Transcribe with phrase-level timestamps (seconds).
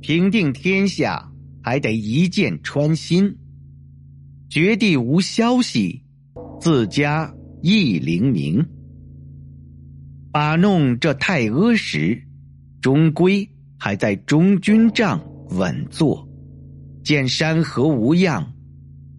[0.00, 1.30] 平定天下，
[1.62, 3.36] 还得一箭穿心。
[4.48, 6.02] 绝地无消息，
[6.60, 8.64] 自家亦灵明。
[10.32, 12.22] 把弄这太阿时，
[12.80, 15.20] 终归还在中军帐
[15.50, 16.26] 稳坐。
[17.02, 18.54] 见山河无恙，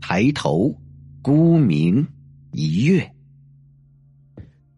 [0.00, 0.74] 抬头
[1.22, 2.06] 孤明
[2.52, 3.10] 一跃。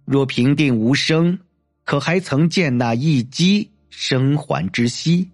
[0.04, 1.38] 若平定无声，
[1.84, 5.26] 可还曾见那一击生还之息？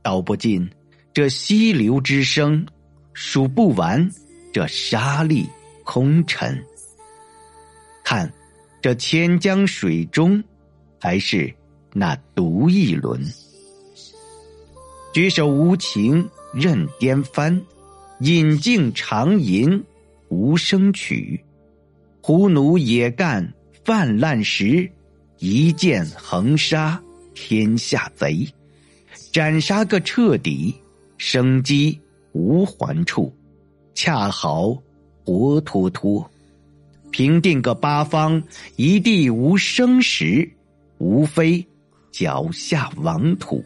[0.00, 0.66] 道不尽
[1.12, 2.66] 这溪流之声，
[3.12, 4.10] 数不完
[4.54, 5.46] 这沙砾
[5.84, 6.58] 空尘。
[8.02, 8.32] 看
[8.80, 10.42] 这千江水中，
[10.98, 11.54] 还是
[11.92, 13.22] 那独一轮。
[15.12, 17.62] 举手无情任颠翻，
[18.20, 19.84] 饮尽长吟
[20.30, 21.38] 无声曲。
[22.22, 23.46] 胡奴野干
[23.84, 24.90] 泛滥时，
[25.36, 26.98] 一剑横杀
[27.34, 28.46] 天下贼。
[29.32, 30.74] 斩杀个彻底，
[31.16, 31.98] 生机
[32.32, 33.32] 无还处，
[33.94, 34.76] 恰好
[35.24, 36.30] 活脱脱，
[37.10, 38.42] 平定个八方
[38.76, 40.50] 一地无生时，
[40.98, 41.64] 无非
[42.10, 43.62] 脚下王土。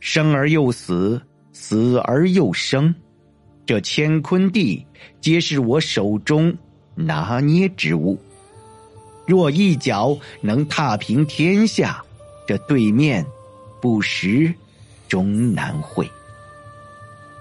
[0.00, 1.20] 生而又死，
[1.52, 2.94] 死而又生，
[3.64, 4.84] 这乾坤地
[5.20, 6.54] 皆是我手中
[6.94, 8.18] 拿捏之物。
[9.26, 12.03] 若一脚能踏平天下，
[12.46, 13.24] 这对面。
[13.80, 14.54] 不识，
[15.08, 16.10] 终难会。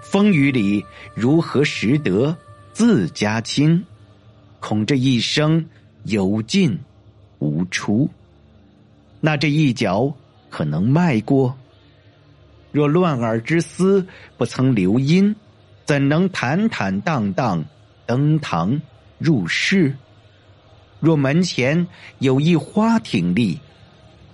[0.02, 2.36] 风雨里如何识得
[2.74, 3.82] 自家亲？
[4.60, 5.66] 恐这一生
[6.04, 6.78] 有进
[7.40, 8.10] 无出。
[9.22, 10.14] 那这一脚
[10.50, 11.58] 可能迈过？
[12.74, 15.34] 若乱耳之思不曾留音，
[15.86, 17.64] 怎能坦坦荡荡
[18.06, 18.82] 登堂
[19.18, 19.96] 入室？
[21.00, 21.88] 若门前
[22.20, 23.58] 有一花挺立，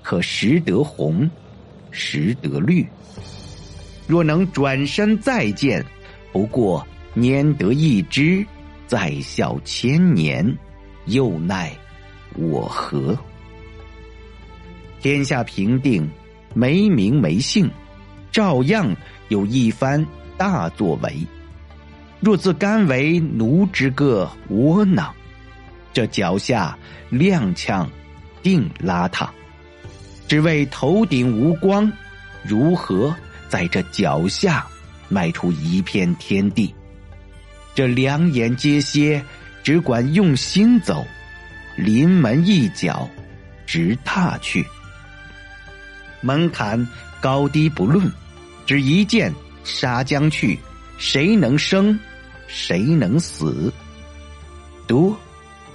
[0.09, 1.29] 可识得红？
[1.91, 2.83] 识得绿，
[4.07, 5.85] 若能转身再见，
[6.31, 6.83] 不过
[7.15, 8.43] 拈得一枝，
[8.87, 10.58] 再笑千年，
[11.05, 11.71] 又奈
[12.36, 13.15] 我何？
[14.99, 16.09] 天下平定，
[16.55, 17.69] 没名没姓，
[18.31, 18.92] 照样
[19.27, 20.03] 有一番
[20.39, 21.19] 大作为。
[22.19, 25.14] 若自甘为奴之个窝囊，
[25.93, 26.75] 这脚下
[27.11, 27.87] 踉跄
[28.42, 29.30] 定邋遢。
[30.30, 31.92] 只为头顶无光，
[32.44, 33.14] 如何
[33.50, 34.66] 在这脚下
[35.08, 36.72] 迈出一片天地？
[37.73, 39.23] 这两眼皆歇，
[39.64, 41.04] 只管用心走，
[41.76, 43.10] 临门一脚
[43.66, 44.64] 直踏去。
[46.22, 46.88] 门槛
[47.20, 48.08] 高低不论，
[48.67, 50.60] 只一剑杀将去，
[51.00, 52.00] 谁能生？
[52.48, 53.73] 谁能死？
[54.86, 55.17] 多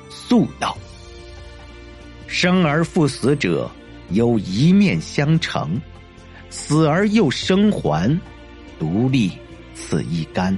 [0.09, 0.79] 速道，
[2.29, 3.69] 生而复死者。
[4.11, 5.81] 有一面相承，
[6.51, 8.19] 死而又生还，
[8.79, 9.33] 独立
[9.75, 10.57] 此一干。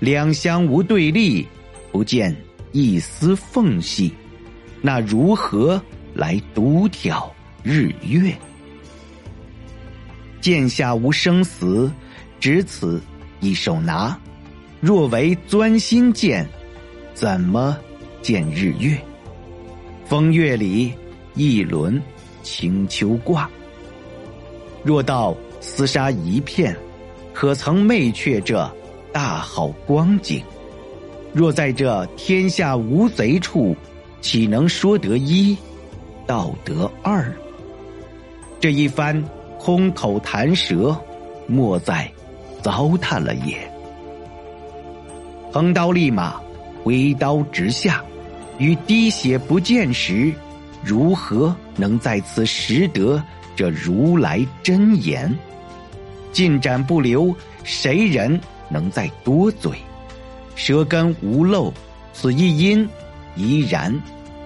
[0.00, 1.46] 两相无对立，
[1.90, 2.34] 不见
[2.72, 4.12] 一丝缝隙，
[4.82, 5.80] 那如何
[6.14, 7.32] 来独挑
[7.62, 8.34] 日月？
[10.40, 11.90] 剑下无生死，
[12.38, 13.02] 只此
[13.40, 14.18] 一手拿。
[14.80, 16.46] 若为钻心剑，
[17.14, 17.78] 怎么
[18.20, 18.98] 见日月？
[20.04, 20.92] 风月里
[21.34, 22.02] 一轮。
[22.44, 23.50] 青丘挂，
[24.84, 26.76] 若到厮杀一片，
[27.32, 28.70] 可曾昧却这
[29.12, 30.40] 大好光景？
[31.32, 33.74] 若在这天下无贼处，
[34.20, 35.56] 岂能说得一，
[36.26, 37.34] 道得二？
[38.60, 39.20] 这一番
[39.58, 40.96] 空口谈舌，
[41.48, 42.08] 莫在
[42.62, 43.58] 糟蹋了也。
[45.52, 46.40] 横刀立马，
[46.82, 48.04] 挥刀直下，
[48.58, 50.32] 与滴血不见时。
[50.84, 53.22] 如何能在此识得
[53.56, 55.32] 这如来真言？
[56.32, 59.72] 进展不留，谁人能再多嘴？
[60.56, 61.72] 舌根无漏，
[62.12, 62.88] 此一音
[63.36, 63.94] 依然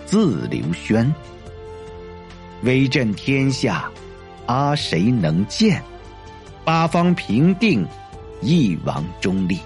[0.06, 1.12] 自流宣。
[2.62, 3.90] 威震天下，
[4.46, 5.82] 阿谁能见？
[6.64, 7.86] 八方平定，
[8.42, 9.58] 一王中立。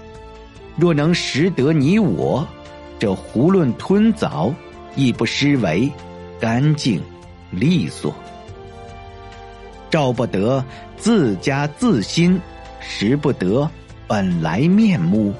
[0.75, 2.47] 若能识得你我，
[2.97, 4.53] 这囫囵吞枣，
[4.95, 5.91] 亦不失为。
[6.43, 7.01] 干净
[7.51, 8.13] 利索，
[9.89, 10.61] 照不得
[10.97, 12.37] 自家自心，
[12.81, 13.65] 识不得
[14.09, 15.33] 本来面目。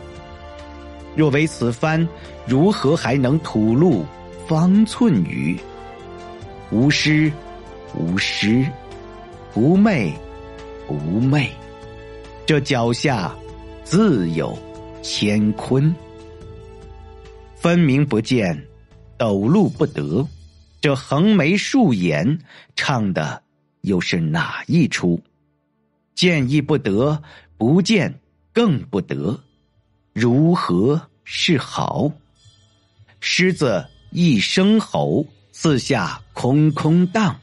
[1.14, 2.08] 若为此番，
[2.48, 4.06] 如何还能吐露
[4.48, 5.60] 方寸语？
[6.72, 7.30] 无师，
[7.94, 8.66] 无师，
[9.54, 10.14] 不昧，
[10.88, 11.50] 不昧。
[12.46, 13.36] 这脚下
[13.84, 14.58] 自有
[15.04, 15.94] 乾坤，
[17.58, 18.58] 分明不见，
[19.18, 20.26] 抖露不得。
[20.84, 22.40] 这横眉竖眼，
[22.76, 23.42] 唱的
[23.84, 25.24] 又是哪一出？
[26.14, 27.24] 见亦不得，
[27.58, 28.20] 不见
[28.52, 29.40] 更不得，
[30.12, 32.12] 如何是好？
[33.22, 37.40] 狮子一声吼，四下空空荡，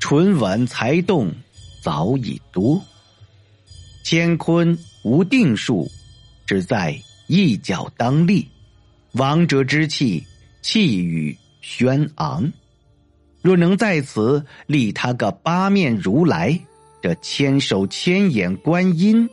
[0.00, 1.32] 唇吻才动，
[1.80, 2.82] 早已多。
[4.04, 5.88] 乾坤无定数，
[6.44, 8.48] 只在一脚当立。
[9.12, 10.26] 王者之气，
[10.62, 12.52] 气宇轩昂。
[13.42, 16.60] 若能在此立他个八面如来，
[17.00, 19.28] 这千手千眼观音，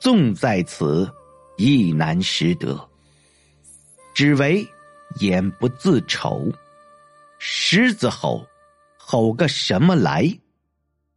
[0.00, 1.08] 纵在此，
[1.56, 2.88] 亦难识得。
[4.12, 4.66] 只为
[5.20, 6.52] 眼不自丑。
[7.38, 8.46] 狮子吼，
[8.96, 10.38] 吼个什么来？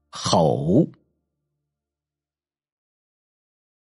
[0.10, 0.88] 吼。